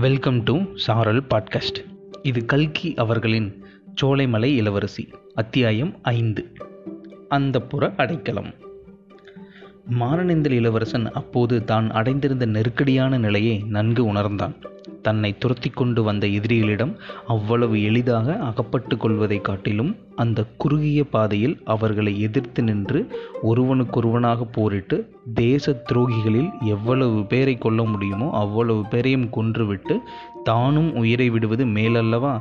Welcome 0.00 0.42
to 0.42 0.58
சாரல் 0.74 1.22
podcast 1.22 1.84
இது 2.22 2.44
கல்கி 2.44 2.94
அவர்களின் 2.94 3.64
சோலைமலை 4.02 4.44
இளவரசி 4.44 5.08
அத்தியாயம் 5.34 5.98
ஐந்து. 6.02 6.52
அந்த 7.28 7.60
புற 7.60 7.92
அடைக்கலம். 7.96 8.54
மாரணேந்தல் 10.00 10.50
இளவரசன் 10.50 11.10
அப்போது 11.10 11.64
தான் 11.64 11.90
அடைந்திருந்த 11.90 12.46
நெருக்கடியான 12.46 13.18
நிலையை 13.18 13.64
நன்கு 13.68 14.04
உணர்ந்தான். 14.04 14.54
தன்னை 15.02 15.38
துரத்தி 15.38 15.70
கொண்டு 15.70 16.02
வந்த 16.02 16.26
எதிரிகளிடம் 16.26 16.92
அவ்வளவு 17.26 17.82
எளிதாக 17.82 18.36
அகப்பட்டு 18.36 18.96
கொள்வதைக் 18.96 19.44
காட்டிலும் 19.44 19.96
அந்த 20.16 20.46
குறுகிய 20.56 21.04
பாதையில் 21.04 21.60
அவர்களை 21.64 22.20
எதிர்த்து 22.20 22.62
நின்று 22.62 23.00
ஒருவனுக்கொருவனாக 23.42 24.44
போரிட்டு 24.52 24.96
தேச 25.34 25.82
துரோகிகளில் 25.92 26.50
எவ்வளவு 26.64 27.26
பேரை 27.26 27.58
கொல்ல 27.58 27.82
முடியுமோ 27.82 28.30
அவ்வளவு 28.32 28.86
பேரையும் 28.88 29.28
கொன்றுவிட்டு 29.30 29.96
தானும் 30.44 30.94
உயிரை 30.94 31.30
விடுவது 31.30 31.64
மேலல்லவா? 31.66 32.34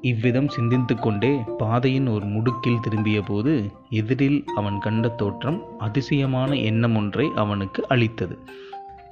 இவ்விதம் 0.00 0.48
சிந்தித்து 0.48 0.94
கொண்டே 0.98 1.40
பாதையின் 1.58 2.06
ஒரு 2.06 2.26
முடுக்கில் 2.26 2.80
திரும்பிய 2.80 3.20
போது 3.20 3.52
எதிரில் 3.90 4.44
அவன் 4.56 4.78
கண்ட 4.78 5.08
தோற்றம் 5.08 5.62
அதிசயமான 5.78 6.54
எண்ணம் 6.54 6.96
ஒன்றை 6.96 7.28
அவனுக்கு 7.34 7.88
அளித்தது. 7.88 8.38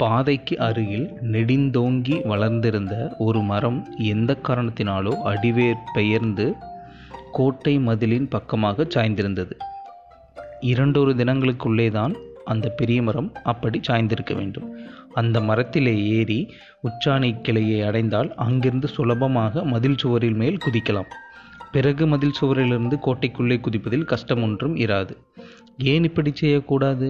பாதைக்கு 0.00 0.54
அருகில் 0.58 1.08
நெடிந்தோங்கி 1.32 2.16
வளர்ந்திருந்த 2.26 2.94
ஒரு 3.18 3.40
மரம் 3.40 3.78
எந்த 3.98 4.36
காரணத்தினாலோ 4.48 5.12
அடிவேர் 5.30 5.82
பெயர்ந்து 5.94 6.46
கோட்டை 7.32 7.78
மதிலின் 7.78 8.28
பக்கமாக 8.28 8.86
சாய்ந்திருந்தது. 8.94 9.54
இரண்டொரு 10.60 11.12
தினங்களுக்குள்ளே 11.12 11.90
தான் 11.90 12.14
அந்த 12.44 12.68
பெரிய 12.68 13.02
மரம் 13.02 13.30
அப்படி 13.42 13.80
சாய்ந்திருக்க 13.88 14.34
வேண்டும். 14.34 14.68
அந்த 15.12 15.36
மரத்திலே 15.40 15.94
ஏறி 16.18 16.40
உச்சாணி 16.88 17.30
கிளையை 17.40 17.80
அடைந்தால் 17.82 18.30
அங்கிருந்து 18.34 18.88
சுலபமாக 18.88 19.64
மதில் 19.64 19.98
சுவரில் 19.98 20.38
மேல் 20.42 20.62
குதிக்கலாம். 20.64 21.10
பிறகு 21.72 22.06
மதில் 22.06 22.38
சுவரிலிருந்து 22.40 22.96
கோட்டைக்குள்ளே 23.06 23.58
குதிப்பதில் 23.66 24.08
கஷ்டம் 24.12 24.42
ஒன்றும் 24.42 24.76
இராது. 24.76 25.14
ஏன் 25.92 26.04
இப்படி 26.04 26.30
செய்யக்கூடாது? 26.34 27.08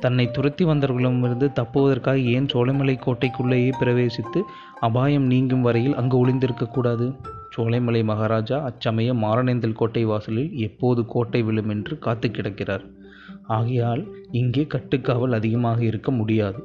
தன்னை 0.00 0.30
துரத்தி 0.30 0.64
வந்தவர்களிடமிருந்து 0.64 1.46
தப்புவதற்காக 1.60 2.18
ஏன் 2.18 2.46
சோலைமலை 2.46 2.94
கோட்டைக்குள்ளேயே 3.06 3.70
பிரவேசித்து 3.80 4.40
அபாயம் 4.80 5.26
நீங்கும் 5.26 5.60
வரையில் 5.60 5.94
அங்கு 5.94 6.16
ஒளிந்திருக்கக்கூடாது? 6.20 7.06
சோலைமலை 7.56 8.04
மகாராஜா 8.04 8.62
அச்சமயம் 8.62 9.22
மாரணேந்தல் 9.22 9.72
கோட்டை 9.72 10.04
வாசலில் 10.04 10.52
எப்போது 10.58 11.06
கோட்டை 11.06 11.42
விழும் 11.42 11.68
என்று 11.68 11.98
காத்து 11.98 12.30
கிடக்கிறார். 12.30 12.84
ஆகையால் 13.46 14.02
இங்கே 14.30 14.66
கட்டுக்காவல் 14.74 15.32
அதிகமாக 15.32 15.84
இருக்க 15.84 16.10
முடியாது. 16.10 16.60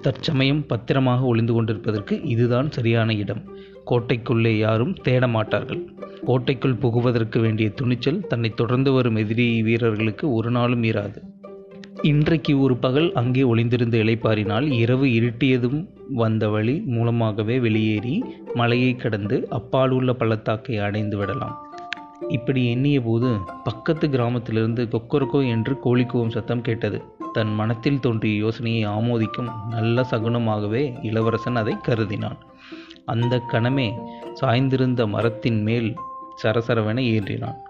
தற்சமயம் 0.00 0.66
பத்திரமாக 0.66 1.22
ஒளிந்து 1.24 1.52
கொண்டிருப்பதற்கு 1.52 2.22
இதுதான் 2.24 2.70
சரியான 2.70 3.14
இடம். 3.14 3.42
கோட்டைக்குள்ளே 3.90 4.58
யாரும் 4.58 4.94
தேட 5.02 5.26
மாட்டார்கள். 5.28 5.82
கோட்டைக்குள் 6.24 6.80
புகுவதற்கு 6.80 7.40
வேண்டிய 7.40 7.70
துணிச்சல் 7.70 8.20
தன்னை 8.20 8.50
தொடர்ந்து 8.50 8.92
வரும் 8.92 9.16
எதிரி 9.16 9.62
வீரர்களுக்கு 9.62 10.32
ஒரு 10.32 10.50
நாளும் 10.50 10.82
இராது. 10.82 11.20
இன்றைக்கு 12.02 12.60
ஒரு 12.60 12.76
பகல் 12.76 13.12
அங்கே 13.12 13.42
ஒளிந்திருந்து 13.42 13.96
இளைப்பாறினால் 14.04 14.72
இரவு 14.72 15.06
இருட்டியதும் 15.06 15.86
வந்த 16.12 16.48
வழி 16.48 16.74
மூலமாகவே 16.86 17.58
வெளியேறி 17.58 18.24
மலையை 18.54 18.96
கடந்து 18.96 19.46
அப்பால் 19.48 19.90
உள்ள 19.90 20.12
பள்ளத்தாக்கை 20.12 20.78
அடைந்து 20.78 21.16
விடலாம். 21.16 21.54
இப்படி 22.28 22.70
எண்ணிய 22.70 23.00
போது 23.00 23.30
பக்கத்து 23.64 24.08
கிராமத்திலிருந்து 24.08 24.88
கொக்கரக்கோ 24.92 25.42
என்று 25.48 25.74
கோழிக்கூவம் 25.84 26.34
சத்தம் 26.36 26.62
கேட்டது. 26.62 27.00
தன் 27.32 27.54
மனத்தில் 27.54 28.00
தோன்றிய 28.00 28.36
யோசனையை 28.36 28.84
ஆமோதிக்கும் 28.86 29.52
நல்ல 29.68 30.06
சகுனமாகவே 30.10 30.84
இளவரசன் 31.02 31.56
அதை 31.56 31.76
கருதினான். 31.88 32.40
அந்த 33.04 33.42
கணமே 33.52 33.90
சாய்ந்திருந்த 34.40 35.06
மரத்தின் 35.08 35.62
மேல் 35.62 35.94
சரசரவென 36.42 37.00
ஏறினான் 37.14 37.61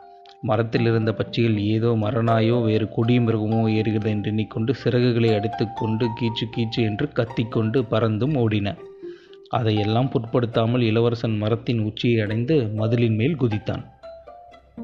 மரத்தில் 0.42 0.86
இருந்த 0.86 1.10
பச்சையில் 1.12 1.58
ஏதோ 1.64 1.88
மரணாயோ 1.88 2.64
வேறு 2.64 2.88
கொடி 2.88 3.19
மிருகமோ 3.19 3.60
ஏறுகிறது 3.72 4.04
என்று 4.04 4.30
எண்ணிக்கொண்டு 4.30 4.75
சிறகுகளை 4.84 5.34
அடித்துக்கொண்டு 5.34 6.06
கீச்சு 6.20 6.47
கீச்சு 6.56 6.80
என்று 6.82 7.06
கத்திக்கொண்டு 7.12 7.80
பறந்தும் 7.91 8.34
ஓடின. 8.34 8.76
அதையெல்லாம் 9.48 10.08
பொருட்படுத்தாமல் 10.08 10.80
இளவரசன் 10.80 11.36
மரத்தின் 11.36 11.80
உச்சியை 11.80 12.20
அடைந்து 12.20 12.56
மதிலின் 12.76 13.14
மேல் 13.14 13.36
குதித்தான். 13.36 13.84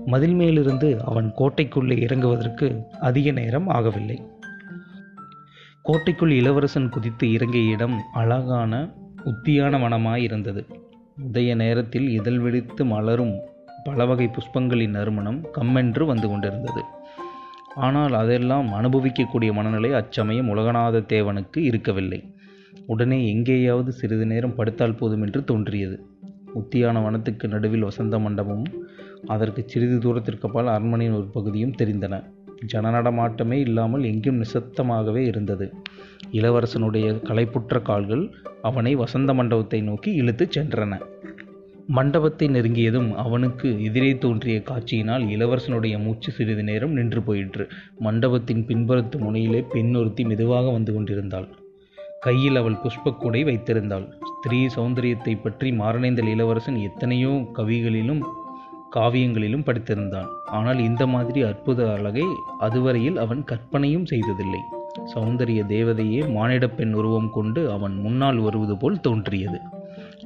மதில் 0.07 0.35
மேலிருந்து 0.35 1.03
அவன் 1.05 1.33
கோட்டைக்குள்ளே 1.39 1.97
இறங்குவதற்கு 2.07 2.67
அதிக 3.01 3.31
நேரம் 3.31 3.69
ஆகவில்லை. 3.69 4.19
கோட்டைக்குள் 5.83 6.31
இளவரசன் 6.31 6.89
குதித்து 6.89 7.33
இறங்கிய 7.33 7.73
இடம் 7.73 7.97
அழகான 8.13 8.73
உத்தியான 9.25 9.79
வனமாய் 9.79 10.23
இருந்தது. 10.23 10.67
உதய 11.23 11.55
நேரத்தில் 11.55 12.09
இதழ் 12.09 12.39
வெடித்து 12.39 12.85
மலரும் 12.85 13.37
பல 13.89 14.05
வகை 14.05 14.27
புஷ்பங்களின் 14.27 14.97
நறுமணம் 14.97 15.41
கம்மென்று 15.55 16.05
வந்து 16.05 16.29
கொண்டிருந்தது. 16.29 16.83
ஆனால் 17.77 18.15
அதெல்லாம் 18.15 18.69
அனுபவிக்கக்கூடிய 18.73 19.51
மனநிலை 19.53 19.91
அச்சமயம் 19.93 20.51
உலகநாத 20.55 21.03
தேவனுக்கு 21.13 21.59
இருக்கவில்லை. 21.71 22.21
உடனே 22.87 23.19
எங்கேயாவது 23.31 23.93
சிறிது 23.93 24.27
நேரம் 24.27 24.55
படுத்தால் 24.55 24.95
போதும் 24.95 25.23
என்று 25.23 25.45
தோன்றியது. 25.45 25.97
உத்தியான 26.55 27.03
வனத்துக்கு 27.03 27.47
நடுவில் 27.49 27.87
வசந்த 27.89 28.19
மண்டபமும் 28.19 28.75
அதற்கு 29.27 29.63
சிறிது 29.67 29.99
தூரத்திற்கு 29.99 30.47
அப்பால் 30.49 30.67
அரண்மனையின் 30.67 31.17
ஒரு 31.17 31.29
பகுதியும் 31.29 31.79
தெரிந்தன. 31.79 32.15
ஜனநடமாட்டமே 32.73 33.59
இல்லாமல் 33.61 34.05
எங்கும் 34.05 34.41
நிசப்தமாகவே 34.43 35.23
இருந்தது. 35.27 35.67
இளவரசனுடைய 36.33 37.09
களைப்புற்ற 37.29 37.83
கால்கள் 37.83 38.25
அவனை 38.63 38.93
வசந்த 38.95 39.35
மண்டபத்தை 39.35 39.81
நோக்கி 39.81 40.13
இழுத்துச் 40.13 40.59
சென்றன. 40.59 40.95
மண்டபத்தை 41.89 42.49
நெருங்கியதும் 42.49 43.15
அவனுக்கு 43.15 43.69
எதிரே 43.83 44.11
தோன்றிய 44.15 44.59
காட்சியினால் 44.61 45.23
இளவரசனுடைய 45.35 45.95
மூச்சு 46.03 46.33
சிறிது 46.33 46.63
நேரம் 46.63 46.93
நின்று 46.93 47.23
போயிற்று. 47.23 47.65
மண்டபத்தின் 47.99 48.65
பின்புறத்து 48.69 49.17
முனையிலே 49.19 49.61
பெண் 49.69 49.95
ஒருத்தி 49.95 50.25
மெதுவாக 50.25 50.71
வந்து 50.71 50.93
கொண்டிருந்தாள். 50.93 51.49
கையில் 52.21 52.57
அவள் 52.57 52.81
புஷ்பக்கூடை 52.83 53.41
வைத்திருந்தாள். 53.45 54.07
ஸ்திரீ 54.31 54.67
சௌந்தரியத்தை 54.67 55.35
பற்றி 55.41 55.71
மாரணேந்தல் 55.73 56.31
இளவரசன் 56.35 56.79
எத்தனையோ 56.81 57.33
கவிகளிலும் 57.55 58.23
காவியங்களிலும் 58.97 59.65
படித்திருந்தான். 59.65 60.29
ஆனால் 60.51 60.79
இந்த 60.79 61.07
மாதிரி 61.07 61.41
அற்புத 61.43 61.81
அழகை 61.93 62.27
அதுவரையில் 62.59 63.17
அவன் 63.17 63.43
கற்பனையும் 63.45 64.07
செய்ததில்லை. 64.07 64.63
சௌந்தரிய 65.15 65.63
தேவதையே 65.67 66.21
மானிடப் 66.37 66.77
பெண் 66.77 66.93
உருவம் 66.93 67.31
கொண்டு 67.31 67.61
அவன் 67.71 67.97
முன்னால் 67.97 68.39
வருவது 68.39 68.77
போல் 68.77 69.01
தோன்றியது. 69.01 69.59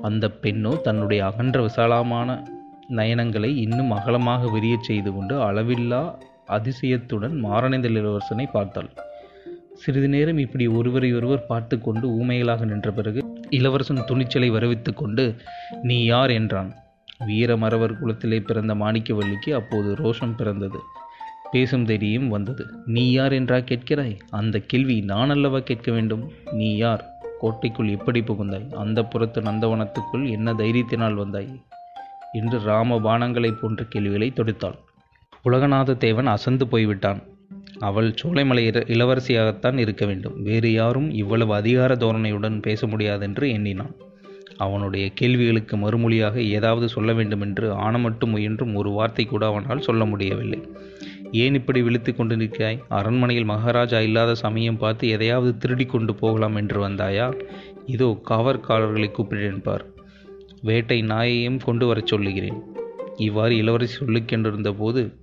அந்த 0.00 0.30
பெண்ணோ 0.42 0.80
தன்னுடைய 0.80 1.26
அகன்ற 1.26 1.62
விசாலமான 1.62 2.42
நயனங்களை 2.88 3.56
இன்னும் 3.56 3.90
அகலமாக 3.90 4.58
விரியச் 4.58 4.80
செய்து 4.80 5.14
கொண்டு 5.14 5.52
அளவில்லா 5.52 6.14
அதிசயத்துடன் 6.46 7.44
மாரணேந்தல் 7.44 7.96
இளவரசனை 7.96 8.50
பார்த்தாள். 8.52 8.90
சிறிது 9.74 10.08
நேரம் 10.08 10.38
இப்படி 10.38 10.66
ஒருவரை 10.66 11.14
ஒருவர் 11.14 11.46
பார்த்து 11.46 11.80
கொண்டு 11.80 12.08
ஊமைகளாக 12.08 12.64
நின்ற 12.64 12.90
பிறகு 12.90 13.24
இளவரசன் 13.50 14.04
துணிச்சலை 14.06 14.50
வரவித்து 14.50 14.94
கொண்டு 14.94 15.34
நீ 15.82 16.04
யார்? 16.04 16.30
என்றான். 16.30 16.74
வீரமரவர் 17.26 17.98
குலத்திலே 17.98 18.40
பிறந்த 18.40 18.74
மாணிக்கவல்லிக்கு 18.74 19.50
அப்போது 19.50 19.94
ரோஷம் 19.94 20.36
பிறந்தது. 20.36 20.78
பேசும் 21.50 21.84
தைரியம் 21.84 22.28
வந்தது. 22.28 22.66
நீ 22.86 23.10
யார் 23.10 23.32
என்றா 23.32 23.56
கேட்கிறாய்? 23.56 24.18
அந்த 24.30 24.58
கேள்வி 24.58 25.00
நான் 25.00 25.30
அல்லவா 25.30 25.58
கேட்க 25.58 25.92
வேண்டும்? 25.92 26.32
நீ 26.52 26.76
யார்? 26.76 27.11
கோட்டைக்குள் 27.42 27.88
எப்படி 27.88 28.20
புகுந்தாய்? 28.20 28.72
அந்த 28.74 29.04
புறத்து 29.04 29.40
நந்தவனத்துக்குள் 29.40 30.24
என்ன 30.30 30.52
தைரியத்தினால் 30.52 31.14
வந்தாய்? 31.14 31.52
என்று 32.32 32.58
ராம 32.60 32.98
பானங்களைப் 33.00 33.60
போன்ற 33.60 33.84
கேள்விகளை 33.84 34.32
தொடுத்தாள். 34.36 34.78
உலகநாத 35.44 35.96
தேவன் 35.96 36.26
அசந்து 36.26 36.66
போய்விட்டான். 36.66 37.20
அவள் 37.78 38.14
சோலைமலை 38.22 38.64
இளவரசியாகத்தான் 38.94 39.78
இருக்க 39.78 40.06
வேண்டும். 40.06 40.42
வேறு 40.42 40.72
யாரும் 40.72 41.10
இவ்வளவு 41.12 41.54
அதிகார 41.54 41.94
தோரணையுடன் 41.94 42.60
பேச 42.60 42.86
முடியாதென்று 42.86 43.50
எண்ணினான். 43.50 43.94
அவனுடைய 44.56 45.04
கேள்விகளுக்கு 45.14 45.76
மறுமொழியாக 45.76 46.36
ஏதாவது 46.50 46.88
சொல்ல 46.88 47.12
வேண்டுமென்று 47.12 47.66
ஆணமட்டு 47.76 48.26
முயன்றும் 48.26 48.74
ஒரு 48.74 48.90
வார்த்தை 48.90 49.24
கூட 49.24 49.46
அவனால் 49.46 49.80
சொல்ல 49.80 50.04
முடியவில்லை. 50.04 50.60
ஏன் 51.32 51.54
இப்படி 51.54 51.82
விழித்து 51.82 52.16
கொண்டு 52.16 52.36
நிற்கிறாய் 52.36 52.82
அரண்மனையில் 52.88 53.44
மகாராஜா 53.44 54.00
இல்லாத 54.00 54.34
சமயம் 54.34 54.76
பார்த்து 54.76 55.08
எதையாவது 55.08 55.58
திருடி 55.58 55.84
கொண்டு 55.84 56.14
போகலாம் 56.14 56.56
என்று 56.56 56.88
வந்தாயா? 56.88 57.26
இதோ 57.86 58.20
காவற்காரர்களை 58.28 59.08
கூப்பிடுப்பார் 59.08 59.84
வேட்டை 60.60 61.02
நாயையும் 61.02 61.60
கொண்டு 61.64 61.86
வரச் 61.86 62.06
சொல்லுகிறேன். 62.06 62.62
இவ்வாறு 63.16 63.56
இளவரசி 63.56 64.04
சொல்லிக்கொண்டிருந்த 64.04 64.72
போது 64.72 65.20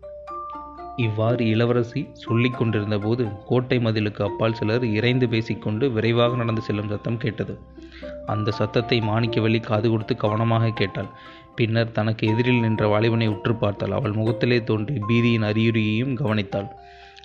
இவ்வாறு 0.97 1.47
இளவரசி 1.47 2.07
சொல்லிக் 2.13 2.57
கொண்டிருந்த 2.57 2.97
போது 2.97 3.27
கோட்டை 3.45 3.77
மதிலுக்கு 3.77 4.23
அப்பால் 4.23 4.53
சிலர் 4.53 4.85
இறைந்து 4.85 5.29
பேசிக்கொண்டு 5.29 5.91
விரைவாக 5.91 6.35
நடந்து 6.35 6.61
செல்லும் 6.61 6.87
சத்தம் 6.87 7.17
கேட்டது. 7.17 7.59
அந்த 8.33 8.53
சத்தத்தை 8.59 8.97
மாணிக்கவல்லி 9.09 9.59
காது 9.61 9.87
கொடுத்து 9.89 10.15
கவனமாக 10.23 10.73
கேட்டாள். 10.79 11.09
பின்னர் 11.57 11.95
தனக்கு 11.97 12.23
எதிரில் 12.31 12.63
நின்ற 12.65 12.83
வாலிபனை 12.87 13.27
உற்று 13.33 13.53
பார்த்தாள். 13.55 13.95
அவள் 13.97 14.17
முகத்திலே 14.19 14.59
தோன்றிய 14.63 15.01
பீதியின் 15.09 15.47
அறிகுறியையும் 15.49 16.13
கவனித்தாள். 16.21 16.69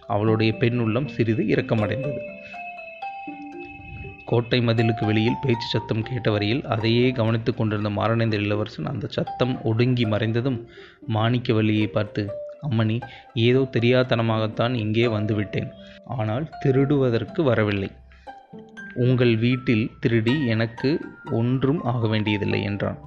அவளுடைய 0.06 0.52
பெண் 0.62 0.80
உள்ளம் 0.84 1.12
சிறிது 1.16 1.42
இரக்கமடைந்தது. 1.52 2.20
கோட்டை 4.30 4.58
மதிலுக்கு 4.66 5.04
வெளியில் 5.08 5.40
பேச்சு 5.42 5.66
சத்தம் 5.72 6.06
கேட்ட 6.08 6.28
வரையில் 6.34 6.62
அதையே 6.74 7.06
கவனித்துக் 7.18 7.58
கொண்டிருந்த 7.58 7.90
மாரணேந்தர் 7.98 8.44
இளவரசன் 8.46 8.90
அந்த 8.92 9.06
சத்தம் 9.16 9.54
ஒடுங்கி 9.70 10.04
மறைந்ததும் 10.12 10.58
மாணிக்கவல்லியை 11.16 11.88
பார்த்து 11.96 12.22
அம்மணி 12.68 12.96
ஏதோ 13.46 13.62
தெரியாதனமாகத்தான் 13.76 14.74
இங்கே 14.84 15.06
வந்துவிட்டேன். 15.16 15.68
ஆனால் 16.18 16.46
திருடுவதற்கு 16.62 17.40
வரவில்லை. 17.50 17.90
உங்கள் 18.94 19.36
வீட்டில் 19.36 19.90
திருடி 20.00 20.46
எனக்கு 20.46 21.00
ஒன்றும் 21.30 21.82
ஆக 21.82 22.06
வேண்டியதில்லை 22.06 22.62
என்றான். 22.62 22.98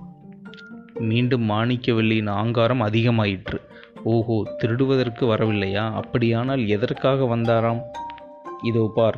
மீண்டும் 1.00 1.50
மாணிக்கவல்லியின் 1.50 2.30
ஆங்காரம் 2.30 2.82
அதிகமாயிற்று. 2.82 3.60
ஓஹோ 4.04 4.38
திருடுவதற்கு 4.58 5.24
வரவில்லையா? 5.26 5.92
அப்படியானால் 5.94 6.68
எதற்காக 6.68 7.36
வந்தாராம்? 7.36 7.82
இதோ 8.64 8.92
பார் 8.96 9.18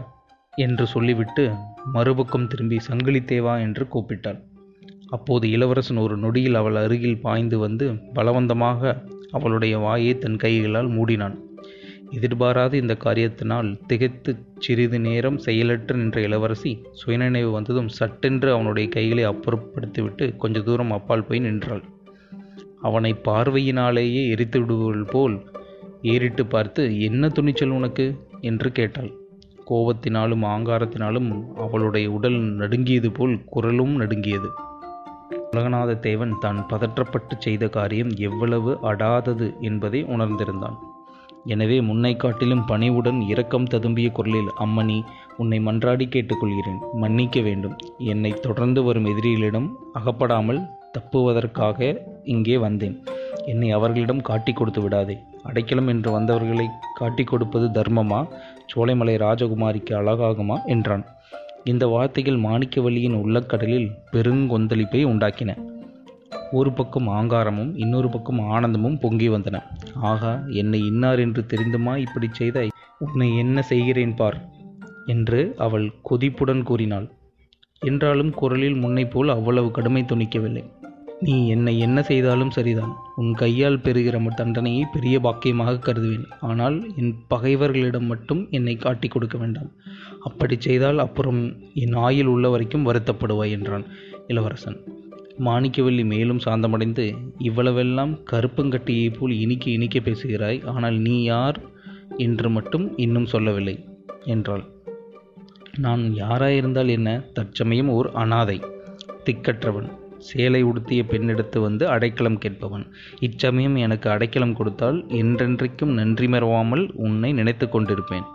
என்று 0.56 0.88
சொல்லிவிட்டு 0.88 1.52
மறுபக்கம் 1.94 2.48
திரும்பி 2.48 2.80
சங்கிலி 2.80 3.20
தேவா 3.20 3.60
என்று 3.60 3.88
கூப்பிட்டாள். 3.88 4.40
அப்போது 5.08 5.50
இளவரசன் 5.50 5.98
ஒரு 5.98 6.18
நொடியில் 6.18 6.56
அவள் 6.56 6.76
அருகில் 6.76 7.22
பாய்ந்து 7.22 7.60
வந்து 7.60 7.86
பலவந்தமாக 8.14 9.04
அவளுடைய 9.32 9.78
வாயை 9.78 10.18
தன் 10.18 10.36
கைகளால் 10.36 10.90
மூடினான். 10.90 11.38
எதிர்பாராத 12.12 12.78
இந்த 12.78 12.98
காரியத்தினால் 13.04 13.70
திகைத்து 13.88 14.32
சிறிது 14.60 15.00
நேரம் 15.00 15.38
செயலற்று 15.38 15.96
நின்ற 15.96 16.22
இளவரசி 16.22 16.72
சுயநினைவு 16.92 17.52
வந்ததும் 17.52 17.88
சட்டென்று 17.88 18.54
அவனுடைய 18.54 18.90
கைகளை 18.90 19.26
அப்புறப்படுத்திவிட்டு 19.28 20.38
கொஞ்ச 20.38 20.60
தூரம் 20.60 20.92
அப்பால் 20.92 21.24
போய் 21.24 21.40
நின்றாள். 21.40 21.84
அவனை 22.82 23.16
பார்வையினாலேயே 23.26 24.30
எரித்து 24.30 24.60
விடுவது 24.60 25.06
போல் 25.06 25.36
ஏறிட்டு 26.02 26.46
பார்த்து 26.46 27.02
என்ன 27.02 27.30
துணிச்சல் 27.30 27.70
உனக்கு? 27.70 28.06
என்று 28.42 28.72
கேட்டாள். 28.72 29.12
கோபத்தினாலும் 29.70 30.44
ஆங்காரத்தினாலும் 30.46 31.30
அவளுடைய 31.56 32.12
உடல் 32.12 32.40
நடுங்கியது 32.54 33.12
போல் 33.12 33.40
குரலும் 33.46 33.96
நடுங்கியது. 33.96 34.50
உலகநாத 35.52 36.00
தேவன் 36.00 36.34
தான் 36.40 36.66
பதற்றப்பட்டு 36.70 37.36
செய்த 37.38 37.68
காரியம் 37.68 38.10
எவ்வளவு 38.10 38.78
அடாதது 38.84 39.60
என்பதை 39.60 40.04
உணர்ந்திருந்தான். 40.06 40.78
எனவே 41.46 41.82
முன்னை 41.82 42.16
காட்டிலும் 42.16 42.66
பணிவுடன் 42.66 43.22
இரக்கம் 43.22 43.64
ததும்பிய 43.64 44.12
குரலில் 44.12 44.52
அம்மணி 44.60 45.04
உன்னை 45.38 45.60
மன்றாடி 45.60 46.06
கேட்டுக்கொள்கிறேன். 46.08 46.80
மன்னிக்க 46.94 47.42
வேண்டும். 47.42 47.76
என்னை 47.98 48.32
தொடர்ந்து 48.32 48.84
வரும் 48.84 49.06
எதிரிகளிடம் 49.06 49.70
அகப்படாமல் 49.94 50.62
தப்புவதற்காக 50.98 52.02
இங்கே 52.24 52.58
வந்தேன். 52.58 53.04
என்னை 53.46 53.72
அவர்களிடம் 53.72 54.22
காட்டி 54.22 54.54
கொடுத்து 54.54 54.82
விடாதே. 54.82 55.18
அடைக்கலம் 55.44 55.88
என்று 55.88 56.12
வந்தவர்களை 56.12 56.68
காட்டி 56.94 57.24
கொடுப்பது 57.24 57.82
தர்மமா? 57.82 58.28
சோலைமலை 58.76 59.16
ராஜகுமாரிக்கு 59.18 59.94
அழகாகுமா? 59.96 60.66
என்றான். 60.66 61.06
இந்த 61.64 61.88
வார்த்தைகள் 61.88 62.40
மாணிக்கவல்லியின் 62.40 63.22
உள்ளக்கடலில் 63.22 63.92
பெருங்கொந்தளிப்பை 64.12 65.04
உண்டாக்கின. 65.04 65.58
ஒரு 66.52 66.72
பக்கம் 66.72 67.08
ஆங்காரமும் 67.08 67.72
இன்னொரு 67.76 68.10
பக்கம் 68.10 68.40
ஆனந்தமும் 68.40 69.00
பொங்கி 69.00 69.30
வந்தன. 69.30 69.64
ஆகா 69.94 70.42
என்னை 70.48 70.80
இன்னார் 70.86 71.20
என்று 71.20 71.46
தெரிந்துமா 71.48 71.98
இப்படி 71.98 72.28
செய்தாய் 72.32 72.70
உன்னை 72.98 73.38
என்ன 73.38 73.62
செய்கிறேன் 73.62 74.16
பார்? 74.16 74.38
என்று 75.06 75.56
அவள் 75.58 75.92
கொதிப்புடன் 76.10 76.64
கூறினாள். 76.64 77.12
என்றாலும் 77.80 78.34
குரலில் 78.34 78.74
முன்னை 78.74 79.10
போல் 79.10 79.30
அவ்வளவு 79.30 79.72
கடுமை 79.72 80.04
துணிக்கவில்லை 80.04 80.64
நீ 81.22 81.48
என்னை 81.48 81.80
என்ன 81.80 82.02
செய்தாலும் 82.02 82.52
சரிதான். 82.52 82.96
உன் 83.16 83.34
கையால் 83.34 83.80
பெறுகிற 83.80 84.22
தண்டனையை 84.36 84.86
பெரிய 84.92 85.20
பாக்கியமாக 85.20 85.82
கருதுவேன். 85.86 86.28
ஆனால் 86.40 86.96
என் 86.96 87.16
பகைவர்களிடம் 87.28 88.06
மட்டும் 88.06 88.48
என்னை 88.50 88.76
காட்டி 88.76 89.08
கொடுக்க 89.08 89.38
வேண்டாம். 89.38 89.72
அப்படி 90.20 90.56
செய்தால் 90.60 91.00
அப்புறம் 91.00 91.42
என் 91.74 91.94
ஆயில் 91.94 92.26
உள்ள 92.26 92.50
வரைக்கும் 92.50 92.88
வருத்தப்படுவாய் 92.88 93.50
என்றான் 93.50 93.86
இளவரசன். 94.28 95.08
மாணிக்கவல்லி 95.40 96.06
மேலும் 96.06 96.40
சாந்தமடைந்து 96.40 97.16
இவ்வளவெல்லாம் 97.40 98.14
கருப்பங்கட்டியைப் 98.32 99.18
போல் 99.20 99.34
இனிக்க 99.40 99.72
இனிக்க 99.72 100.00
பேசுகிறாய் 100.00 100.60
ஆனால் 100.66 100.98
நீ 100.98 101.24
யார் 101.24 101.60
என்று 102.18 102.50
மட்டும் 102.50 102.98
இன்னும் 102.98 103.26
சொல்லவில்லை 103.26 103.86
என்றாள். 104.26 104.64
நான் 105.78 106.00
யாராயிருந்தால் 106.00 106.90
என்ன? 106.90 107.10
தற்சமயம் 107.34 107.88
ஓர் 107.88 108.12
அனாதை 108.14 108.62
திக்கற்றவன் 109.26 109.90
சேலை 110.18 110.62
உடுத்திய 110.62 111.04
பெண்ணெடுத்து 111.04 111.58
வந்து 111.60 111.88
அடைக்கலம் 111.88 112.38
கேட்பவன். 112.38 112.86
இச்சமயம் 113.20 113.76
எனக்கு 113.76 114.10
அடைக்கலம் 114.10 114.54
கொடுத்தால் 114.54 115.06
என்றென்றைக்கும் 115.08 115.94
நன்றி 115.94 116.28
மறவாமல் 116.28 116.92
உன்னை 116.96 117.34
நினைத்து 117.34 117.68
கொண்டிருப்பேன். 117.70 118.28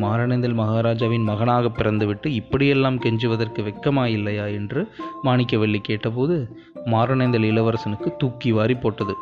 மாரணேந்தல் 0.00 0.54
மகாராஜாவின் 0.54 1.22
மகனாக 1.22 1.68
பிறந்துவிட்டு 1.68 2.34
இப்படியெல்லாம் 2.34 2.98
கெஞ்சுவதற்கு 2.98 3.60
வெக்கமா 3.62 4.04
இல்லையா 4.04 4.46
என்று 4.46 4.88
மாணிக்கவல்லி 5.24 5.78
கேட்டபோது 5.82 6.56
மாரணேந்தல் 6.86 7.46
இளவரசனுக்கு 7.50 8.16
தூக்கி 8.18 8.52
வாரி 8.52 8.74
போட்டது. 8.74 9.14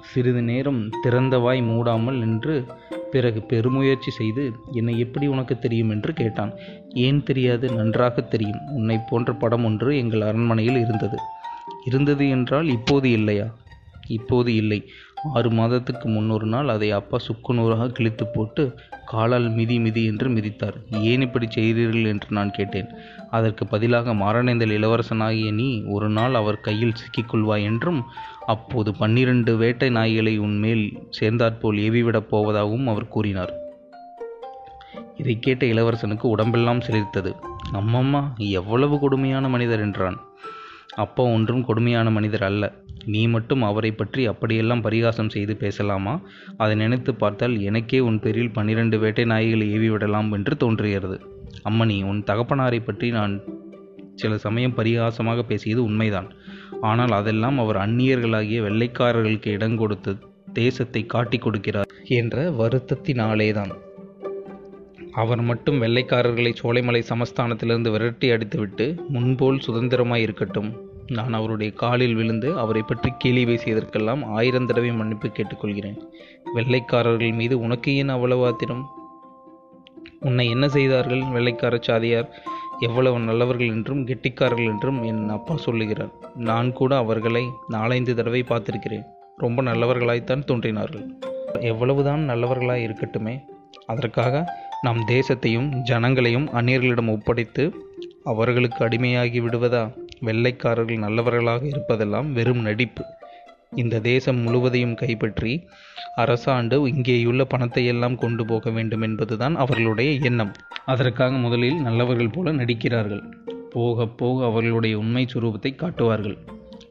சிறிது 0.00 0.42
நேரம் 0.42 0.90
திறந்த 1.02 1.38
வாய் 1.38 1.62
மூடாமல் 1.62 2.18
நின்று 2.18 2.64
பிறகு 3.10 3.42
பெருமுயற்சி 3.42 4.10
செய்து 4.10 4.52
என்னை 4.72 4.98
எப்படி 4.98 5.26
உனக்கு 5.26 5.58
தெரியும்? 5.58 5.90
என்று 5.90 6.12
கேட்டான். 6.12 6.52
ஏன் 6.94 7.22
தெரியாது? 7.22 7.72
நன்றாக 7.72 8.20
தெரியும். 8.20 8.60
உன்னை 8.68 8.98
போன்ற 9.08 9.32
படம் 9.32 9.64
ஒன்று 9.64 9.98
எங்கள் 9.98 10.20
அரண்மனையில் 10.20 10.78
இருந்தது. 10.78 11.18
இருந்தது 11.84 12.28
என்றால் 12.28 12.66
இப்போது 12.66 13.10
இல்லையா? 13.10 13.46
இப்போது 14.06 14.54
இல்லை. 14.54 14.90
ஆறு 15.34 15.50
மாதத்துக்கு 15.50 16.08
முன்னொரு 16.08 16.46
நாள் 16.46 16.68
அதை 16.68 16.90
அப்பா 16.90 17.18
சுக்குநூறாக 17.18 17.88
கிழித்து 17.88 18.26
போட்டு 18.26 18.78
காலால் 19.04 19.50
மிதி 19.50 19.78
மிதி 19.78 20.04
என்று 20.04 20.28
மிதித்தார். 20.28 20.74
ஏன் 20.90 21.20
இப்படி 21.20 21.46
செய்கிறீர்கள்? 21.46 22.04
என்று 22.04 22.26
நான் 22.30 22.50
கேட்டேன். 22.50 22.88
அதற்கு 23.30 23.66
பதிலாக 23.66 24.14
மாரணேந்தல் 24.14 24.72
இளவரசனாகிய 24.72 25.52
நீ 25.52 25.84
ஒரு 25.84 26.08
நாள் 26.08 26.34
அவர் 26.34 26.60
கையில் 26.60 26.92
சிக்கிக்கொள்வாய் 26.92 27.62
என்றும் 27.62 28.04
அப்போது 28.46 28.94
பன்னிரண்டு 28.94 29.56
வேட்டை 29.56 29.90
நாய்களை 29.90 30.38
உன்மேல் 30.38 31.06
சேர்ந்தாற்போல் 31.10 31.76
ஏவிவிடப் 31.76 32.26
போவதாகவும் 32.30 32.84
அவர் 32.84 33.08
கூறினார். 33.08 33.54
இதை 35.16 35.38
கேட்ட 35.38 35.66
இளவரசனுக்கு 35.66 36.22
உடம்பெல்லாம் 36.22 36.78
சிலிர்த்தது. 36.78 37.34
அம்மம்மா 37.72 38.36
எவ்வளவு 38.36 38.98
கொடுமையான 38.98 39.48
மனிதர் 39.48 39.80
என்றான். 39.80 40.20
அப்பா 40.94 41.24
ஒன்றும் 41.24 41.64
கொடுமையான 41.64 42.10
மனிதர் 42.10 42.42
அல்ல. 42.42 42.72
நீ 43.06 43.26
மட்டும் 43.26 43.62
அவரை 43.62 43.90
பற்றி 43.92 44.26
அப்படியெல்லாம் 44.26 44.80
பரிகாசம் 44.80 45.28
செய்து 45.28 45.56
பேசலாமா? 45.56 46.20
அதை 46.56 46.76
நினைத்து 46.76 47.14
பார்த்தால் 47.14 47.60
எனக்கே 47.60 48.00
உன் 48.00 48.20
பேரில் 48.20 48.50
பன்னிரண்டு 48.50 48.98
வேட்டை 48.98 49.24
நாய்களை 49.24 49.70
ஏவி 49.70 49.90
விடலாம் 49.90 50.32
என்று 50.32 50.56
தோன்றுகிறது. 50.56 51.20
அம்மணி 51.70 52.04
உன் 52.04 52.22
தகப்பனாரை 52.26 52.84
பற்றி 52.84 53.10
நான் 53.10 53.42
சில 54.14 54.38
சமயம் 54.38 54.76
பரிகாசமாக 54.76 55.42
பேசியது 55.42 55.84
உண்மைதான். 55.84 56.34
ஆனால் 56.80 57.10
அதெல்லாம் 57.10 57.58
அவர் 57.58 57.76
அந்நியர்களாகிய 57.76 58.60
வெள்ளைக்காரர்களுக்கு 58.62 59.48
இடம் 59.48 59.76
கொடுத்து 59.76 60.16
தேசத்தை 60.52 61.06
காட்டிக் 61.06 61.46
கொடுக்கிறார் 61.46 61.90
என்ற 62.04 62.50
வருத்தத்தினாலேதான். 62.50 63.72
அவர் 65.12 65.42
மட்டும் 65.42 65.82
வெள்ளைக்காரர்களை 65.82 66.54
சோலைமலை 66.62 67.02
சமஸ்தானத்திலிருந்து 67.08 67.90
விரட்டி 67.90 68.30
அடித்துவிட்டு 68.30 68.86
முன்போல் 69.08 69.62
சுதந்திரமாய் 69.66 70.20
இருக்கட்டும் 70.20 70.85
நான் 71.08 71.32
அவருடைய 71.32 71.72
காலில் 71.72 72.14
விழுந்து 72.14 72.58
அவரை 72.58 72.82
பற்றி 72.82 73.12
கேலி 73.18 73.44
பேசியதற்கெல்லாம் 73.44 74.24
ஆயிரம் 74.24 74.66
தடவை 74.66 74.92
மன்னிப்பு 74.92 75.28
கேட்டுக்கொள்கிறேன். 75.28 75.98
வெள்ளைக்காரர்கள் 76.54 77.32
மீது 77.32 77.60
உனக்கு 77.60 77.96
ஏன் 77.96 78.08
அவ்வளவு 78.08 78.46
ஆத்திரம்? 78.46 78.86
உன்னை 80.20 80.50
என்ன 80.50 80.68
செய்தார்கள்? 80.68 81.20
வெள்ளைக்கார 81.20 81.78
சாதியார் 81.80 82.40
எவ்வளவு 82.80 83.18
நல்லவர்கள் 83.18 83.66
என்றும் 83.66 84.06
கெட்டிக்காரர்கள் 84.06 84.66
என்றும் 84.66 85.02
என் 85.02 85.28
அப்பா 85.28 85.56
சொல்லுகிறார். 85.56 86.10
நான் 86.34 86.72
கூட 86.72 86.96
அவர்களை 86.96 87.44
நாலைந்து 87.68 88.14
தடவை 88.14 88.44
பார்த்திருக்கிறேன். 88.48 89.04
ரொம்ப 89.36 89.62
நல்லவர்களாய்த்தான் 89.62 90.44
தோன்றினார்கள். 90.44 91.06
எவ்வளவுதான் 91.60 92.30
நல்லவர்களாய் 92.30 92.86
இருக்கட்டுமே 92.86 93.40
அதற்காக 93.86 94.44
நம் 94.82 95.04
தேசத்தையும் 95.08 95.82
ஜனங்களையும் 95.90 96.46
அந்நியர்களிடம் 96.52 97.10
ஒப்படைத்து 97.10 97.74
அவர்களுக்கு 98.24 98.84
அடிமையாகி 98.84 99.40
விடுவதா? 99.42 99.90
வெள்ளைக்காரர்கள் 100.20 100.98
நல்லவர்களாக 100.98 101.62
இருப்பதெல்லாம் 101.66 102.32
வெறும் 102.32 102.62
நடிப்பு. 102.62 103.04
இந்த 103.74 104.00
தேசம் 104.00 104.40
முழுவதையும் 104.40 104.94
கைப்பற்றி 104.94 105.52
அரசாண்டு 106.16 106.76
இங்கேயுள்ள 106.86 107.42
பணத்தை 107.44 107.86
எல்லாம் 107.86 108.16
கொண்டு 108.16 108.46
போக 108.46 108.70
வேண்டும் 108.70 109.02
என்பதுதான் 109.02 109.56
அவர்களுடைய 109.56 110.10
எண்ணம். 110.20 110.52
அதற்காக 110.84 111.36
முதலில் 111.36 111.80
நல்லவர்கள் 111.80 112.30
போல 112.30 112.52
நடிக்கிறார்கள். 112.52 113.22
போக 113.70 114.06
போக 114.06 114.44
அவர்களுடைய 114.44 114.98
உண்மை 114.98 115.26
சுரூபத்தை 115.34 115.74
காட்டுவார்கள். 115.74 116.36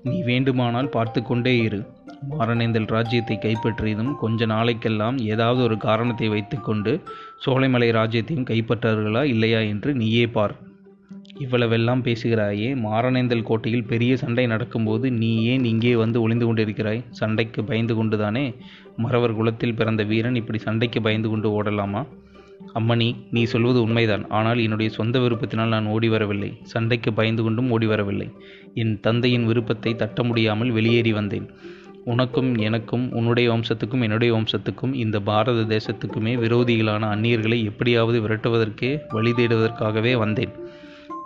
நீ 0.03 0.23
வேண்டுமானால் 0.23 0.89
பார்த்து 0.89 1.23
கொண்டே 1.23 1.57
இரு. 1.57 1.79
மாரணேந்தல் 2.29 2.87
ராஜ்யத்தை 2.87 3.37
கைப்பற்றியதும் 3.37 4.13
கொஞ்ச 4.15 4.45
நாளைக்கெல்லாம் 4.45 5.17
ஏதாவது 5.17 5.63
ஒரு 5.63 5.77
காரணத்தை 5.77 6.27
வைத்துக்கொண்டு 6.27 7.01
சோலைமலை 7.45 7.89
ராஜ்யத்தையும் 7.91 8.47
கைப்பற்றார்களா 8.49 9.23
இல்லையா 9.23 9.59
என்று 9.59 9.93
நீயே 9.93 10.27
பார். 10.27 10.55
இவ்வளவெல்லாம் 11.43 12.01
பேசுகிறாயே 12.03 12.67
மாரணேந்தல் 12.83 13.43
கோட்டையில் 13.43 13.87
பெரிய 13.89 14.11
சண்டை 14.17 14.45
நடக்கும்போது 14.45 15.11
நீ 15.11 15.31
ஏன் 15.45 15.65
இங்கே 15.65 15.95
வந்து 15.95 16.21
ஒளிந்து 16.21 16.45
கொண்டிருக்கிறாய்? 16.45 17.01
சண்டைக்கு 17.09 17.63
பயந்து 17.63 17.95
கொண்டுதானே? 17.95 18.45
மறவர் 18.97 19.33
குலத்தில் 19.33 19.75
பிறந்த 19.75 20.03
வீரன் 20.03 20.35
இப்படி 20.35 20.59
சண்டைக்கு 20.59 21.01
பயந்து 21.01 21.29
கொண்டு 21.29 21.49
ஓடலாமா? 21.57 22.03
அம்மணி 22.73 23.15
நீ 23.31 23.43
சொல்வது 23.43 23.79
உண்மைதான். 23.81 24.23
ஆனால் 24.29 24.59
என்னுடைய 24.59 24.89
சொந்த 24.89 25.19
விருப்பத்தினால் 25.19 25.73
நான் 25.75 25.85
ஓடி 25.85 26.07
வரவில்லை. 26.07 26.51
சண்டைக்கு 26.63 27.13
பயந்து 27.13 27.43
கொண்டும் 27.43 27.71
ஓடி 27.71 27.85
வரவில்லை. 27.85 28.27
என் 28.73 28.93
தந்தையின் 28.99 29.45
விருப்பத்தை 29.45 29.93
தட்ட 29.95 30.23
முடியாமல் 30.23 30.71
வெளியேறி 30.71 31.11
வந்தேன். 31.11 31.47
உனக்கும் 32.03 32.49
எனக்கும் 32.57 33.05
உன்னுடைய 33.11 33.47
வம்சத்துக்கும் 33.53 34.01
என்னுடைய 34.01 34.31
வம்சத்துக்கும் 34.33 34.93
இந்த 34.93 35.19
பாரத 35.19 35.61
தேசத்துக்குமே 35.75 36.33
விரோதிகளான 36.43 37.09
அந்நியர்களை 37.15 37.57
எப்படியாவது 37.63 38.19
விரட்டுவதற்கே 38.27 38.91
வழி 39.09 39.31
தேடுவதற்காகவே 39.31 40.13
வந்தேன். 40.17 40.53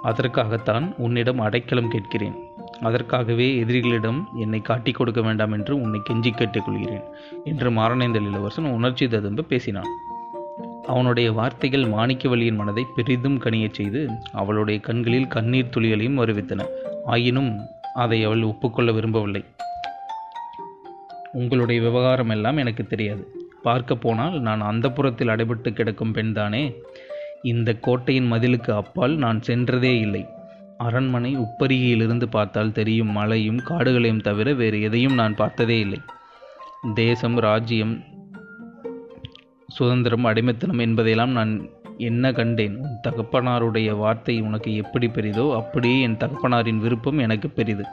அதற்காகத்தான் 0.02 0.96
உன்னிடம் 0.98 1.40
அடைக்கலம் 1.40 1.90
கேட்கிறேன். 1.90 2.36
அதற்காகவே 2.82 3.64
எதிரிகளிடம் 3.64 4.24
என்னை 4.36 4.60
காட்டிக் 4.60 4.96
கொடுக்க 4.96 5.22
வேண்டாம் 5.22 5.52
என்று 5.52 5.82
உன்னை 5.82 6.02
கெஞ்சி 6.10 6.32
கேட்டுக்கொள்கிறேன் 6.32 7.04
என்று 7.44 7.72
மாரணேந்தல் 7.72 8.28
இளவரசன் 8.28 8.66
உணர்ச்சி 8.66 9.08
ததும்ப 9.08 9.42
பேசினான். 9.42 9.90
அவனுடைய 10.88 11.32
வார்த்தைகள் 11.32 11.84
மாணிக்கவல்லியின் 11.84 12.56
மனதை 12.56 12.86
பெரிதும் 12.96 13.42
கனியச் 13.42 13.74
செய்து 13.74 14.10
அவளுடைய 14.32 14.80
கண்களில் 14.80 15.28
கண்ணீர் 15.28 15.70
துளிகளையும் 15.78 16.20
வருவித்தன. 16.20 16.68
ஆயினும் 17.06 17.60
அதை 17.94 18.24
அவள் 18.24 18.44
ஒப்புக்கொள்ள 18.44 18.92
விரும்பவில்லை. 18.92 19.44
உங்களுடைய 21.32 21.82
விவகாரம் 21.82 22.30
எல்லாம் 22.30 22.58
எனக்கு 22.58 22.88
தெரியாது. 22.88 23.28
பார்க்க 23.64 23.96
போனால் 23.96 24.42
நான் 24.42 24.62
அந்த 24.62 24.92
புறத்தில் 24.92 25.28
அடைபட்டு 25.28 25.74
கிடக்கும் 25.74 26.14
பெண்தானே? 26.14 26.74
இந்த 27.42 27.74
கோட்டையின் 27.74 28.32
மதிலுக்கு 28.32 28.72
அப்பால் 28.72 29.16
நான் 29.16 29.42
சென்றதே 29.48 30.00
இல்லை. 30.00 30.26
அரண்மனை 30.78 31.38
உப்பரிகையிலிருந்து 31.38 32.26
பார்த்தால் 32.26 32.72
தெரியும் 32.72 33.12
மலையும் 33.12 33.58
காடுகளையும் 33.58 34.22
தவிர 34.22 34.54
வேறு 34.54 34.82
எதையும் 34.82 35.14
நான் 35.14 35.36
பார்த்ததே 35.36 35.80
இல்லை. 35.80 36.00
தேசம் 36.94 37.38
ராஜ்யம் 37.38 38.04
சுதந்திரம் 39.68 40.24
அடிமைத்தனம் 40.24 40.80
என்பதையெல்லாம் 40.80 41.32
நான் 41.32 41.70
என்ன 41.98 42.32
கண்டேன்? 42.32 42.78
உன் 42.78 43.00
தகப்பனாருடைய 43.08 43.98
வார்த்தை 43.98 44.42
உனக்கு 44.42 44.76
எப்படி 44.76 45.08
பெரிதோ 45.08 45.56
அப்படியே 45.56 46.02
என் 46.02 46.18
தகப்பனாரின் 46.18 46.78
விருப்பம் 46.78 47.18
எனக்கு 47.18 47.50
பெரிது. 47.50 47.86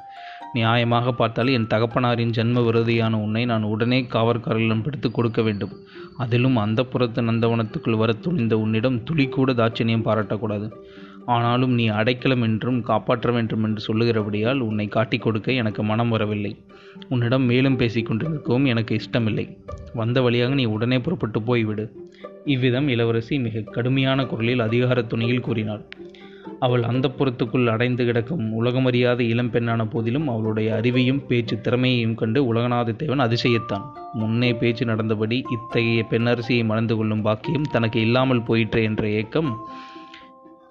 நியாயமாக 0.55 1.13
பார்த்தால் 1.13 1.49
என் 1.49 1.67
தகப்பனாரின் 1.67 2.35
ஜென்ம 2.37 2.61
விரோதியான 2.61 3.13
உன்னை 3.13 3.45
நான் 3.45 3.63
உடனே 3.63 4.01
காவற்காரர்களிடம் 4.03 4.83
பிடித்து 4.83 5.11
கொடுக்க 5.11 5.43
வேண்டும். 5.43 5.71
அதிலும் 6.17 6.57
அந்த 6.57 6.85
புறத்து 6.85 7.23
நந்தவனத்துக்குள் 7.23 7.97
வர 7.97 8.13
துணிந்த 8.13 8.59
உன்னிடம் 8.59 9.03
துளி 9.03 9.29
கூட 9.29 9.53
தாட்சணியம் 9.53 10.07
பாராட்டக்கூடாது. 10.07 10.73
ஆனாலும் 11.27 11.73
நீ 11.73 11.87
அடைக்கலம் 11.87 12.43
என்றும் 12.43 12.83
காப்பாற்ற 12.83 13.33
வேண்டும் 13.33 13.65
என்று 13.65 13.81
சொல்லுகிறபடியால் 13.87 14.59
உன்னை 14.59 14.89
காட்டிக் 14.89 15.23
கொடுக்க 15.23 15.53
எனக்கு 15.53 15.83
மனம் 15.83 16.09
வரவில்லை. 16.09 16.57
உன்னிடம் 17.09 17.43
மேலும் 17.43 17.77
பேசிக் 17.77 18.11
கொண்டிருக்கவும் 18.11 18.67
எனக்கு 18.67 18.95
இஷ்டமில்லை. 18.95 19.59
வந்த 19.95 20.23
வழியாக 20.23 20.55
நீ 20.55 20.65
உடனே 20.65 20.99
புறப்பட்டு 20.99 21.41
போய்விடு. 21.41 21.91
இவ்விதம் 22.45 22.89
இளவரசி 22.89 23.39
மிக 23.39 23.61
கடுமையான 23.61 24.27
குரலில் 24.27 24.61
அதிகார 24.61 25.03
துணியில் 25.03 25.41
கூறினாள். 25.41 25.85
அவள் 26.61 26.83
அந்த 26.83 27.11
புறத்துக்குள் 27.19 27.67
அடைந்து 27.67 28.05
கிடக்கும் 28.05 28.65
உலகமறியாத 28.65 29.21
இளம்பெண்ணான 29.33 29.85
போதிலும் 29.91 30.29
அவளுடைய 30.29 30.81
அறிவையும் 30.83 31.27
பேச்சு 31.27 31.61
திறமையையும் 31.61 32.15
கண்டு 32.15 32.55
உலகநாதத்தேவன் 32.55 33.25
அதிசயித்தான். 33.27 33.85
முன்னே 34.13 34.53
பேச்சு 34.55 34.85
நடந்தபடி 34.85 35.45
இத்தகைய 35.51 36.05
பெண்ணரசியை 36.11 36.65
மணந்து 36.65 36.97
கொள்ளும் 36.97 37.23
பாக்கியம் 37.23 37.71
தனக்கு 37.71 38.01
இல்லாமல் 38.01 38.43
போயிற்றே 38.43 38.83
என்ற 38.83 39.09
ஏக்கம் 39.09 39.57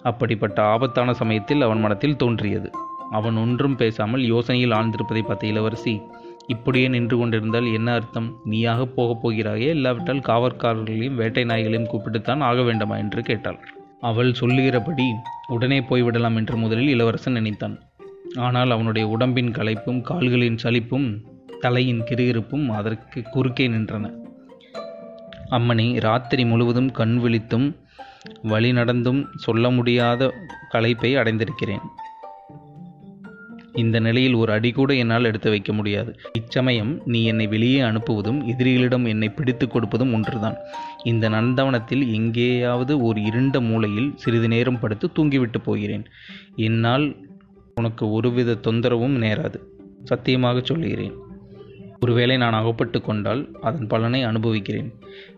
அப்படிப்பட்ட 0.03 0.62
ஆபத்தான 0.63 1.13
சமயத்தில் 1.13 1.62
அவன் 1.62 1.79
மனத்தில் 1.79 2.15
தோன்றியது. 2.15 2.72
அவன் 3.12 3.36
ஒன்றும் 3.36 3.75
பேசாமல் 3.75 4.22
யோசனையில் 4.22 4.75
ஆழ்ந்திருப்பதை 4.75 5.24
பார்த்த 5.24 5.48
இளவரசி 5.48 6.01
இப்படியே 6.48 6.88
நின்று 6.88 7.17
கொண்டிருந்தால் 7.17 7.74
என்ன 7.74 7.94
அர்த்தம்? 7.94 8.39
நீயாக 8.44 8.86
போகப் 8.86 9.22
போகிறாயே? 9.24 9.70
இல்லாவிட்டால் 9.70 10.27
காவற்காரர்களையும் 10.27 11.15
வேட்டை 11.15 11.44
நாய்களையும் 11.44 11.89
கூப்பிட்டுத்தான் 11.91 12.39
ஆக 12.39 12.62
வேண்டுமா? 12.62 12.98
என்று 12.98 13.22
கேட்டாள். 13.22 13.60
அவள் 14.02 14.34
சொல்லுகிறபடி 14.34 15.06
உடனே 15.48 15.80
போய்விடலாம் 15.80 16.36
என்று 16.36 16.58
முதலில் 16.58 16.88
இளவரசன் 16.88 17.34
நினைத்தான். 17.34 17.80
ஆனால் 18.36 18.72
அவனுடைய 18.72 19.08
உடம்பின் 19.08 19.52
களைப்பும் 19.52 20.02
கால்களின் 20.02 20.58
சலிப்பும் 20.58 21.22
தலையின் 21.60 22.02
கிருகிருப்பும் 22.02 22.68
அதற்கு 22.70 23.24
குறுக்கே 23.32 23.68
நின்றன. 23.68 24.14
அம்மணி 25.50 26.00
ராத்திரி 26.00 26.46
முழுவதும் 26.46 26.92
கண் 26.92 27.18
விழித்தும் 27.24 27.75
வழி 28.42 28.74
நடந்தும் 28.74 29.30
சொல்ல 29.36 29.70
முடியாத 29.70 30.34
களைப்பை 30.74 31.12
அடைந்திருக்கிறேன். 31.18 31.86
இந்த 33.75 34.00
நிலையில் 34.00 34.34
ஒரு 34.34 34.51
அடி 34.51 34.72
கூட 34.72 34.94
என்னால் 34.94 35.24
எடுத்து 35.24 35.50
வைக்க 35.50 35.74
முடியாது. 35.74 36.20
இச்சமயம் 36.34 37.01
நீ 37.05 37.24
என்னை 37.24 37.48
வெளியே 37.48 37.82
அனுப்புவதும் 37.82 38.39
எதிரிகளிடம் 38.48 39.08
என்னை 39.08 39.29
பிடித்து 39.29 39.67
கொடுப்பதும் 39.67 40.13
ஒன்றுதான். 40.13 40.58
இந்த 41.03 41.29
நந்தவனத்தில் 41.29 42.13
எங்கேயாவது 42.13 43.01
ஒரு 43.01 43.22
இருண்ட 43.22 43.62
மூலையில் 43.62 44.12
சிறிது 44.15 44.48
நேரம் 44.48 44.79
படுத்து 44.79 45.10
தூங்கிவிட்டு 45.15 45.62
போகிறேன். 45.63 46.05
என்னால் 46.55 47.15
உனக்கு 47.75 48.12
ஒருவித 48.12 48.58
தொந்தரவும் 48.67 49.17
நேராது. 49.24 49.55
சத்தியமாக 50.03 50.62
சொல்லுகிறேன். 50.63 51.24
ஒருவேளை 52.06 52.38
நான் 52.38 52.54
அகப்பட்டு 52.54 53.02
கொண்டால் 53.02 53.42
அதன் 53.62 53.88
பலனை 53.88 54.24
அனுபவிக்கிறேன். 54.24 54.90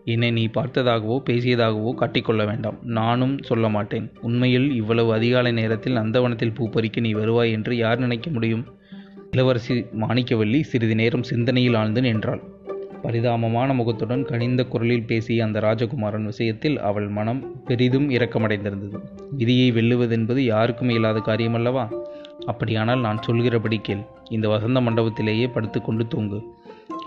என்னை 0.04 0.30
நீ 0.30 0.44
பார்த்ததாகவோ 0.46 1.16
பேசியதாகவோ 1.28 1.92
காட்டிக்கொள்ள 1.94 2.44
வேண்டாம். 2.46 2.78
நானும் 2.98 3.36
சொல்ல 3.42 3.68
மாட்டேன். 3.68 4.12
உண்மையில் 4.20 4.74
இவ்வளவு 4.74 5.12
அதிகாலை 5.12 5.52
நேரத்தில் 5.52 5.96
நந்தவனத்தில் 5.96 6.54
பூ 6.54 6.68
பறிக்க 6.68 7.00
நீ 7.00 7.12
வருவாய் 7.12 7.52
என்று 7.52 7.76
யார் 7.76 7.98
நினைக்க 7.98 8.30
முடியும்? 8.30 8.64
இளவரசி 9.30 9.74
மாணிக்கவல்லி 10.00 10.60
சிறிது 10.60 10.94
நேரம் 10.94 11.22
சிந்தனையில் 11.22 11.74
ஆழ்ந்து 11.74 12.00
நின்றாள். 12.00 12.42
பரிதாபமான 13.02 13.74
முகத்துடன் 13.74 14.24
கனிந்த 14.24 14.64
குரலில் 14.64 15.06
பேசிய 15.06 15.44
அந்த 15.44 15.58
ராஜகுமாரன் 15.60 16.24
விஷயத்தில் 16.24 16.80
அவள் 16.80 17.08
மனம் 17.08 17.64
பெரிதும் 17.64 18.10
இரக்கமடைந்திருந்தது. 18.10 18.98
விதியை 19.30 19.68
வெல்லுவதென்பது 19.72 20.40
யாருக்கும் 20.44 20.88
இயலாத 20.88 21.18
காரியமல்லவா? 21.18 21.84
அப்படியானால் 22.46 23.00
நான் 23.00 23.22
சொல்கிறபடி 23.22 23.78
கேள். 23.78 24.02
இந்த 24.30 24.48
வசந்த 24.48 24.80
மண்டபத்திலேயே 24.80 25.46
படுத்துக்கொண்டு 25.52 26.06
தூங்கு. 26.06 26.40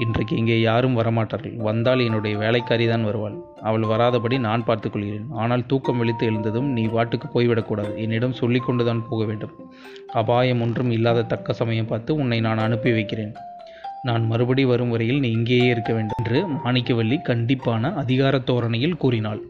இன்றைக்கு 0.04 0.34
இங்கே 0.38 0.56
யாரும் 0.62 0.98
வரமாட்டார்கள். 1.00 1.56
வந்தால் 1.68 2.00
என்னுடைய 2.00 2.38
வேலைக்காரி 2.38 2.86
தான் 2.88 3.04
வருவாள். 3.04 3.36
அவள் 3.62 3.86
வராதபடி 3.92 4.38
நான் 4.40 4.66
பார்த்துக்கொள்கிறேன் 4.68 5.28
ஆனால் 5.42 5.66
தூக்கம் 5.66 5.98
வெளித்து 5.98 6.26
எழுந்ததும் 6.26 6.70
நீ 6.72 6.84
வாட்டுக்கு 6.86 7.28
போய்விடக்கூடாது. 7.36 7.94
என்னிடம் 7.96 8.40
சொல்லிக்கொண்டுதான் 8.42 9.02
போக 9.10 9.26
வேண்டும். 9.26 9.54
அபாயம் 10.14 10.62
ஒன்றும் 10.62 10.92
இல்லாத 10.92 11.24
தக்க 11.24 11.54
சமயம் 11.54 11.90
பார்த்து 11.94 12.16
உன்னை 12.16 12.40
நான் 12.40 12.58
அனுப்பி 12.58 12.92
வைக்கிறேன். 12.92 13.34
நான் 14.04 14.24
மறுபடி 14.28 14.66
வரும் 14.66 14.90
வரையில் 14.90 15.20
நீ 15.20 15.32
இங்கேயே 15.32 15.68
இருக்க 15.68 15.94
வேண்டும் 15.94 16.20
என்று 16.22 16.40
மாணிக்கவல்லி 16.66 17.20
கண்டிப்பான 17.30 17.94
அதிகார 17.94 18.40
தோரணையில் 18.40 18.98
கூறினாள். 18.98 19.42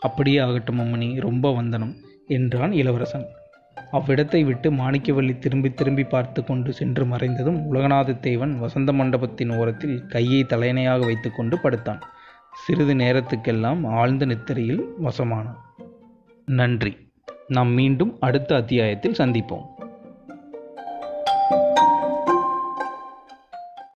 அப்படியே 0.00 0.38
ஆகட்டும் 0.38 0.80
அம்மணி. 0.80 1.10
ரொம்ப 1.20 1.52
வந்தனம் 1.52 1.94
என்றான் 2.26 2.72
இளவரசன். 2.72 3.26
அவ்விடத்தை 3.92 4.44
விட்டு 4.44 4.72
மாணிக்கவல்லி 4.72 5.38
திரும்பி 5.38 5.74
திரும்பி 5.74 6.04
பார்த்து 6.04 6.44
கொண்டு 6.44 6.72
சென்று 6.72 7.04
மறைந்ததும் 7.04 7.62
உலகநாத 7.72 8.20
தேவன் 8.20 8.58
வசந்த 8.58 8.92
மண்டபத்தின் 8.92 9.56
ஓரத்தில் 9.56 10.06
கையை 10.06 10.46
தலையணையாக 10.48 11.04
வைத்துக்கொண்டு 11.04 11.58
படுத்தான். 11.58 12.02
சிறிது 12.66 12.94
நேரத்துக்கெல்லாம் 12.94 13.86
ஆழ்ந்த 13.86 14.26
நித்திரையில் 14.26 14.84
வசமானான். 15.04 15.56
நன்றி. 16.44 16.96
நாம் 17.48 17.68
மீண்டும் 17.68 18.16
அடுத்த 18.20 18.56
அத்தியாயத்தில் 18.56 19.12
சந்திப்போம். 19.12 19.64